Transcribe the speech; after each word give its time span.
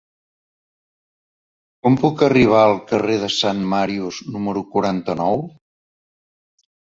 Com 1.87 1.97
puc 2.03 2.23
arribar 2.29 2.61
al 2.69 2.73
carrer 2.91 3.17
de 3.25 3.29
Sant 3.35 3.61
Màrius 3.75 4.21
número 4.37 4.63
quaranta-nou? 4.77 5.45